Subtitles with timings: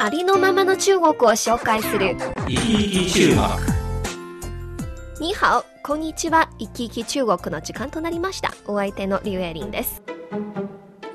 [0.00, 2.16] ありのままの中国を紹介する。
[2.46, 3.30] 生き生き中
[5.18, 5.28] 国。
[5.28, 6.48] にハオこんにちは。
[6.60, 8.54] 生き生き中国の時間となりました。
[8.68, 10.04] お相手のリュウエリンです。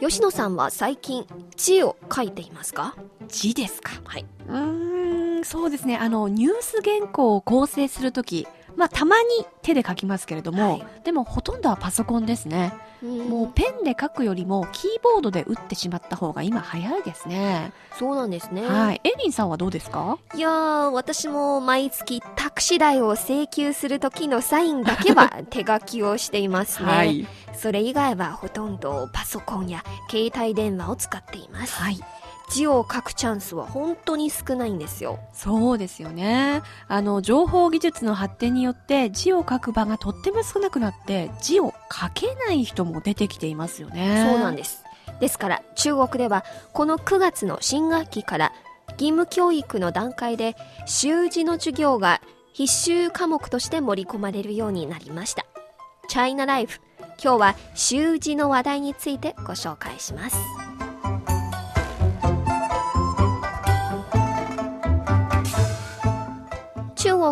[0.00, 2.96] 吉野さんは最近字を書いていますか？
[3.28, 3.92] 字ですか。
[4.04, 4.26] はい。
[4.48, 5.96] うーん、そうですね。
[5.96, 10.86] あの、ニュース原稿を構成するとき、まあ、たまに手で書きますけれども、はい。
[11.04, 12.72] でもほとんどはパソコンですね。
[13.02, 17.72] もうペンで書くよりも、キーボードで打ってしまった方が今早いですね。
[17.98, 19.00] そうなんですねはい。
[19.04, 20.18] エリンさんはどうですか？
[20.34, 27.26] いやー私も毎月タクシー代を請求する時のサインだけは 手書きをしていますね、はい。
[27.54, 32.00] それ以外はほとんどパソコンや携帯電話を使っています、はい。
[32.50, 36.62] 字を書くチャンスは本当に少ないんですよそうですよね。
[36.88, 44.28] あの、情報技術の発展によって字を書く場がとっても少なくなって、字を書けない人も出てきていますよね。
[44.30, 44.84] そうなんです
[45.20, 48.52] ですから中国ではこの9月の新学期から
[48.92, 50.56] 義務教育の段階で
[50.86, 52.20] 習字の授業が
[52.52, 55.46] 必修科目として盛り込まれるようになりました
[56.08, 56.80] チャイナライフ
[57.22, 60.36] 今日は習字の話題についてご紹介します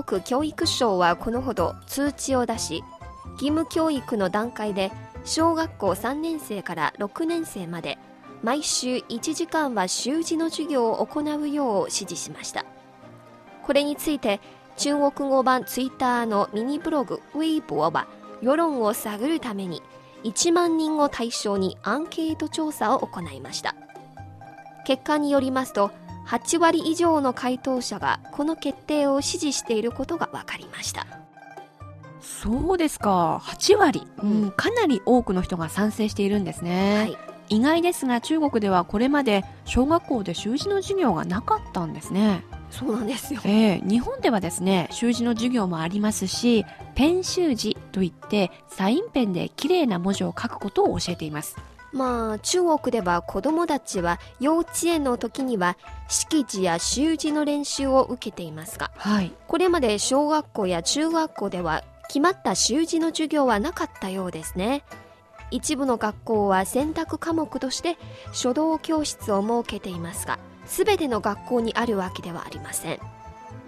[0.01, 2.83] 中国教育省はこのほど通知を出し
[3.35, 4.91] 義務教育の段階で
[5.25, 7.99] 小学校3年生から6年生まで
[8.43, 12.65] 毎週1時間は習字の授業を行うよう指示しました。
[13.63, 14.41] これについて
[14.79, 18.07] 中国語版ツイッターのミニブログウェイボーは
[18.41, 19.83] 世論を探るために
[20.25, 23.75] 1万人を対象にアンケート調査を行いました。
[24.87, 25.91] 結果によりますと
[26.31, 31.07] 8割以上の回答者がこの決定を支持していることが分かりました
[32.21, 33.41] そうですか。
[33.43, 34.51] 8割、ううんん。
[34.53, 36.97] かなり多くの人が賛成しているんですね。
[36.97, 42.45] はい意外ですが中国ではこれまで小学校で習字の授業がなかったんですね。
[42.71, 46.65] そうなんですよええ日本ではですね、習字の授業もありますし、
[46.95, 51.57] ペン習字といってサインペンで綺麗な文字を書くことを教えています。
[51.93, 55.77] まあ中国では子供たちは幼稚園の時には
[56.09, 59.33] 識字や習字の練習を受けていますがはい。
[59.49, 64.83] これまで小学校や中学校では決まった習字の授業はなかったようですね
[65.51, 67.97] 一部の学校は選択科目として
[68.33, 73.01] 書道教室を設けていますが全ての学校にあるわけではありません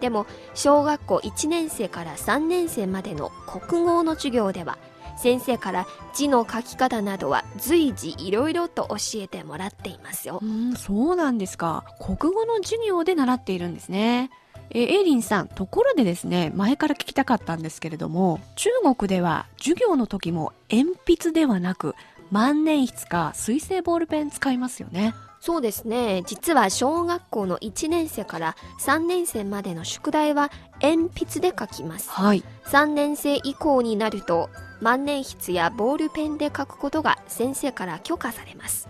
[0.00, 4.78] でも小学校1年生から3年生までの国語の授業では
[5.16, 11.84] 先生から字の書き方などは随時いろいろと教えてもらっていますようん、そうなんですか。
[12.00, 14.30] 国語の授業で習っているんですね。
[14.70, 21.94] えー、エイリンさん、ところでですね、前から聞きたかったんですけれども、中国では授業の時も鉛筆ではなく、
[22.30, 25.14] 万年筆か水性ボールペン使いますよね。
[25.42, 32.44] そうですね実は小学校の1年生から3年生までの宿題は鉛筆で書きますはい。
[32.66, 34.50] 3年生以降になると
[34.82, 38.88] 万年筆やボールペンで書くことが先生から許可されます。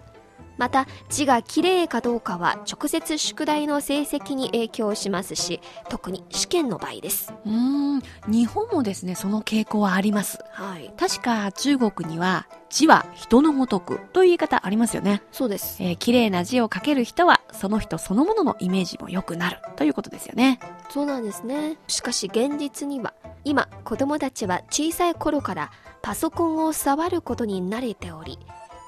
[0.58, 7.32] また字がきれいかどうかは直接宿題の成績に影響しますし特に試験の場合です。
[7.44, 10.38] うーん、日本もですね、その傾向はあります。
[10.52, 10.92] はい。
[10.96, 15.22] 確か中国には、字は人のごとくという言い方ありますよね。
[15.30, 15.82] そうです。
[15.82, 20.58] えー綺麗な字を書ける人は、その人そのもののイメージも良くなるということですよね。
[20.92, 23.14] そうなんですねしかし現実には
[23.44, 25.70] 今子供たちは小さい頃から
[26.02, 28.38] パソコンを触ることに慣れており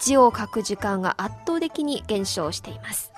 [0.02, 3.12] 字を書く時間が圧倒的に減少しています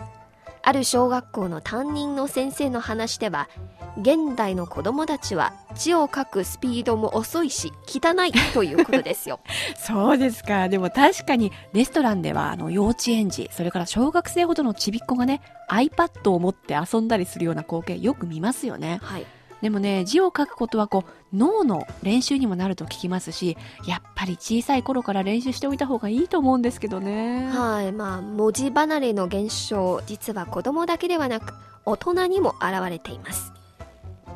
[0.63, 3.49] ある小学校の担任の先生の話では
[3.99, 9.41] 現代の子供たちは字を書くスピードも遅いし汚いということですよ
[9.77, 10.69] そうですか。
[10.69, 15.41] でも確かにレストランではあの幼稚園児、それから小学生ほどのちびっ子がね、
[15.71, 19.01] iPad を持って遊んだりするような光景よく見ますよね。
[19.03, 19.27] はい
[19.63, 23.57] でもね、字を書くことはこう、脳の練習にもなると聞きますし、
[23.89, 27.49] やっぱり小さい頃から練習しておいた方がいいと思うんですけどね。
[27.49, 31.55] はいまあ文字離れの減少実は子供だけではなく
[31.87, 33.53] 大人にも現れています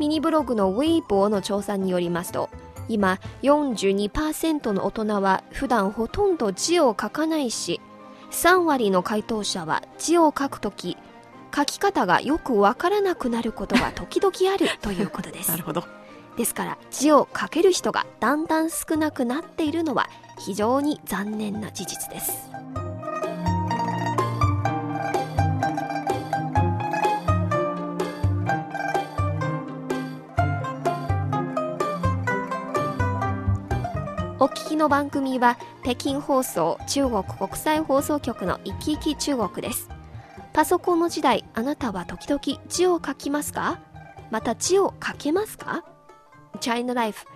[0.01, 2.49] ミニブログのウェイボーの調査によりますと
[2.89, 7.83] 今42%の大人は普段ほとんど字を書かないし
[8.31, 10.97] 3割の回答者は字を書くとき
[11.55, 15.85] 書き方がよくわからなくなることが 時々あるということですなるほど。
[16.37, 20.09] ですから字を書ける人がだんだん少なくなっているのは
[20.39, 22.51] 非常に残念な事実です
[34.43, 39.91] お聞きの番組は北京放送中国国際放送局のいきいき中国です。
[40.55, 43.81] パソコンの時代あなたは時々字を書きますか？
[44.31, 45.85] また字を書けますか？
[46.59, 47.27] チャイナライフ。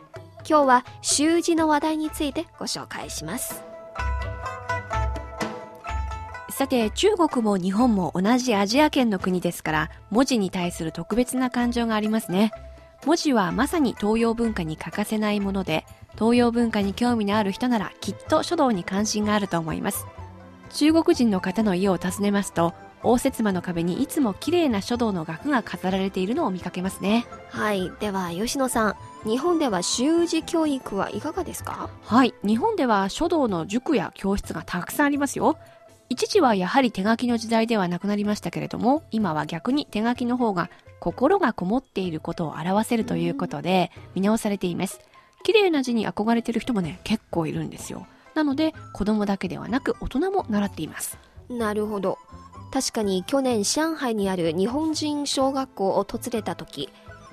[0.48, 3.62] 今日は習字の話題についてご紹介します。
[6.48, 12.50] さて、中国も日本も同じアジア圏の国ですから、文字に対する特別な感情がありますね。
[13.04, 15.84] 文字はまさに東洋文化に欠かせないもので、
[16.16, 20.06] 東洋文化に興味のある人ならきっと書道に関心があると思います。
[20.70, 27.26] 中国人の方の家を訪ねますと、応接間の壁にいつも綺麗な書道の額が飾られているのを見かけますね。
[27.50, 28.96] はいでは吉野さん
[29.28, 31.90] 日本では習字教育はいかがですか？
[32.02, 32.34] はい。
[32.42, 35.58] 日本では書道の塾や教室がたくさんありますよ。
[36.08, 40.70] 一時はやはり手書きの時代ではなくなりましたけれども、今は逆に手書きの方が
[41.00, 45.00] 心がこもっていることを表せるということで見直されています。
[45.44, 48.06] 綺麗な字に憧れてる人もね、結構いるんですよ。
[48.34, 51.16] なので、子供だけではなく大人も習っています。
[51.48, 52.18] なるほど
[52.72, 56.88] 確かに去年上海にある日本人小学校を訪れた時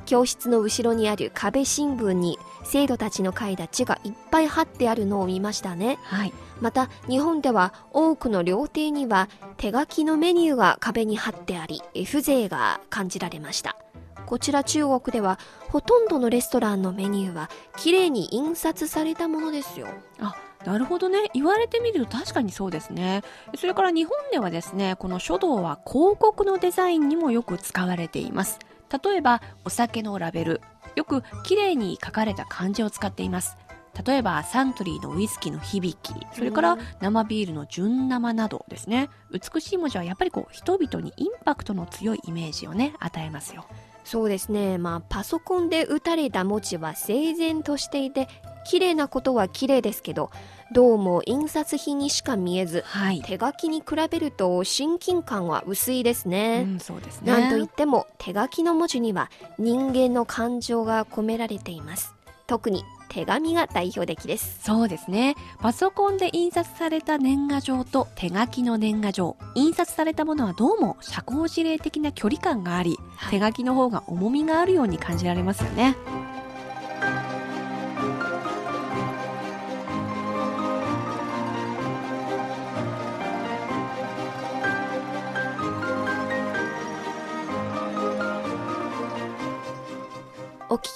[0.06, 6.34] 教室の後ろにある壁新聞に生徒たちの書いた字がいっぱい貼ってあるのを見ましたねはい。
[6.60, 13.75] また日本では多くの料亭には手書きのメニューが壁に貼ってあり風情が感じられました
[14.26, 15.40] こちら中国では
[15.70, 19.88] ほとんどのレストランのメニューは綺麗に印刷されたものですよ
[20.20, 20.36] あ、
[20.66, 21.30] なるほどね。
[21.34, 23.24] 言われてみると確かにそうですね。
[23.58, 28.60] それから日本ではですね、この書道は広告のデザインにもよく使われています。
[29.04, 30.62] 例えば、お酒のラベル。
[30.96, 33.58] よく綺麗に書かれた漢字を使っています。
[34.06, 36.14] 例えば、サントリーのウイスキーの響き。
[36.34, 39.10] それから、生ビールの純生などですね。
[39.32, 43.66] 美しい文字はやっぱりこう、人々にインパクトの強いイメージをね、与えますよ。
[44.03, 48.27] そうですねまあパソコンで打たれた文字は整然としていて
[48.65, 50.31] 綺麗なことは綺麗ですけど
[50.71, 53.21] どうも印刷品にしか見えずはい。
[53.21, 57.31] 手書きに比べると親近感は薄いですうね、ん、そうですね。
[57.31, 62.15] なんといっても手書きの文字には人間の感情が込められています
[62.48, 65.36] 特に手紙が代表的ですそうですね。
[65.60, 69.36] パソコンで印刷された年賀状と手書きの年賀状。
[69.54, 75.98] 印刷されたものはどうも社交辞令的な距離感があり、はい手書きの方が重みがあるように感じられますよね。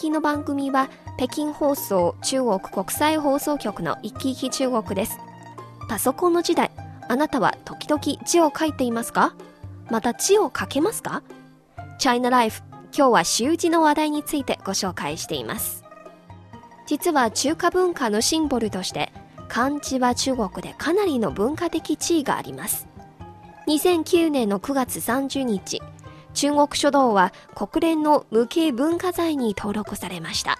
[0.05, 0.87] きの番組は
[1.17, 5.17] 北京放送中国国際放送局のいきいき中国です。
[5.89, 6.69] パソコンの時代
[7.07, 9.33] あなたは時々字を書いていますか？
[9.89, 11.23] また字を書けますか？
[11.97, 12.61] チャイナライフ
[12.95, 15.83] 今日は習字の話題についてご紹介しています。
[16.85, 19.11] 実は中華文化のシンボルとして
[19.47, 22.87] 漢字は中国でかなりの文化的地位があります。
[23.67, 25.81] 2009年の9月30日
[26.35, 30.60] 中国書道は国連の無形文化財に登録されました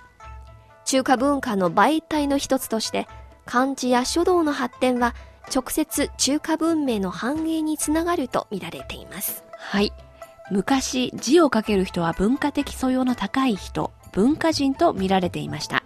[0.86, 3.08] 中華文化の媒体の一つとして
[3.46, 5.14] 漢字や書道の発展は
[5.54, 9.92] 直接中華文明の繁栄につながると見られていますはい。
[10.52, 15.84] 昔、字を書ける人は文化的素養の高い人、文化人と見られていました。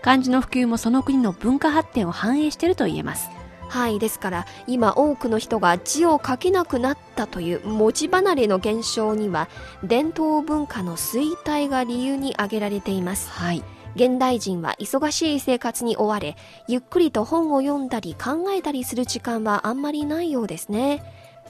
[0.00, 3.28] 漢字の普及もその国の文化発展を反映していると言えます。
[3.68, 9.48] はいですから今多くの人が字を書けなくなったという文字離れの現象には
[9.82, 13.62] 伝統文化の衰退が理由に挙げられていますはい。
[13.96, 16.36] 現代人は忙しい生活に追われ
[16.68, 21.02] ゆっくりと本を読んだり考えたりする時間はあんまりないようですね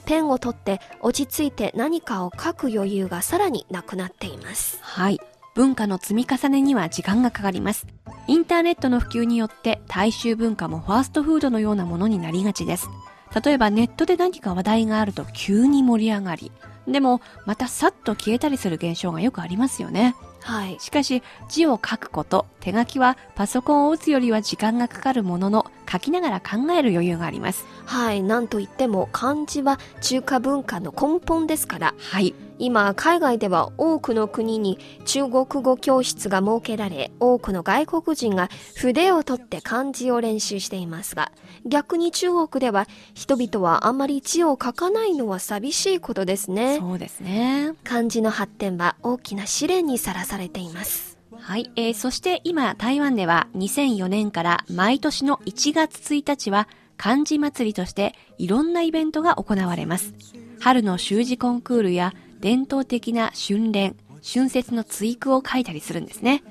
[0.05, 5.19] ペンを取って落ち着いて何かを書く余裕がさらになくなっていますはい。
[5.57, 7.87] 文化の積み重ねには時間がかかります。
[8.27, 12.87] インターネットの普及によって大衆文化もファーストフードのようなものになりがちです。
[13.43, 16.51] 例えばネットで何か話題があると急に盛り上がり、
[16.87, 20.15] でもまたさっと消えたりする現象がよくありますよね。
[20.41, 27.65] はいしかし字を書くこと、手書きはパソコンを打つよりは時間がかかるものの書きながら考える余裕があります。
[27.87, 32.35] はいなんといっても漢字は中華文化の根本ですからはい。
[32.59, 41.31] 今、海外では多くの国に中国語教室が設けられ、多くの外国人が筆を取って漢字を練習していますが、
[41.65, 46.77] 逆に中国では人々はあんまり字を書かないのは寂しいことですね。
[46.79, 47.73] そうですね。
[47.83, 51.17] 漢字の発展は大きな試練にさらされています。
[51.39, 60.13] はい、えーそして今台湾では2004年から毎年の1月1日は漢字祭りとしていろんなイベントが行われます。
[60.59, 66.43] 春の習字コンクールや伝統的な春連、春節の追句を書いたりするんですね。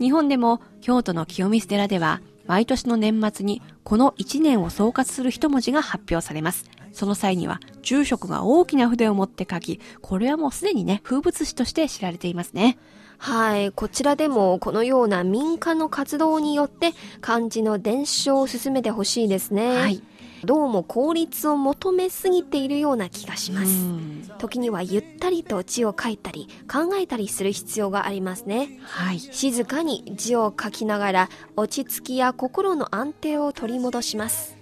[0.00, 6.64] 日本でも京都の清水寺では毎年の年末にこの1年を総括する一文字が発表されます。
[6.92, 12.78] その際には住職が大きな筆を持って書き、これはもうすでにね、風物詩として知られていますね。
[13.18, 13.72] はい。
[13.72, 19.76] こちらでもこのような民間の活動によって漢字の伝承を進めてほしいですね。
[19.76, 20.02] はい。
[20.44, 23.66] どうも効率を求めすぎているような気がします。
[23.66, 28.78] うん時にはゆったりと字を書いたり考えたりする必要がありますね。
[28.82, 29.20] はい。
[29.20, 34.56] 静かに字を書きながら落ち着きや心の安定を取り戻します。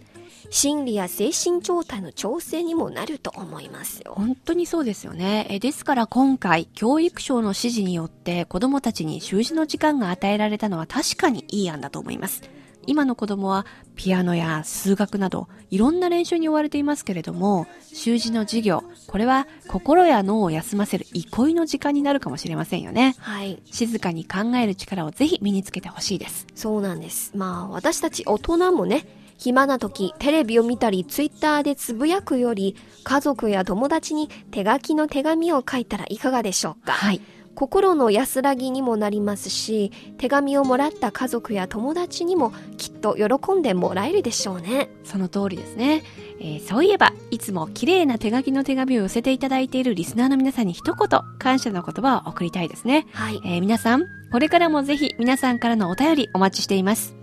[0.50, 4.12] 心理や精神状態の調整にもなると思いますよ。
[4.16, 5.46] 本当にそうですよね。
[5.48, 12.42] えですから今回、教育省の指示によって子供たちに習字の時間が与えられたのは確かにいい案だと思います。
[12.86, 23.14] 今の子供はピアノや数学などいろんな練習に追われていますけれども、習字の授業、これは心や脳を休ませる憩いの時間になるかもしれませんよね。
[23.18, 23.62] はい。
[23.66, 26.46] 静かに考える力をぜひ身につけてほしいです。
[26.54, 27.32] そうなんです。
[27.36, 29.06] まあ私たち大人もね、
[29.38, 36.92] 暇な時テレビを見たりツイッターでつぶやくより家族や友達に手書きの手紙を書いたらいかがでしょうか？
[36.92, 37.20] はい。
[37.54, 44.88] 心の安らぎにもなりますし、手紙をもらった家族や友達にもきっと喜んでもらえるでしょうね。
[45.04, 46.02] その通りですね。
[46.40, 53.06] えーそういえば、いつも綺麗な手書きの手紙を寄せていただいているリスナーの皆さんに一言、感謝の言葉を送りたいですね。
[53.12, 53.40] はい。
[53.44, 57.14] えー皆さん、これからもぜひ皆さんからのお便りお待ちしています。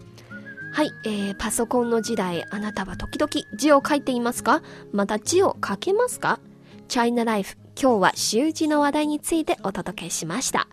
[0.71, 4.61] はい、えー、パソコンの時代、あなたは時々字を書いていますか？
[4.93, 6.39] また字を書けますか？
[6.87, 10.67] チャイナライフ、今日は習字の話題についてお届けしました。